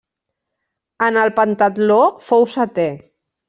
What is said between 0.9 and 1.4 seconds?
En el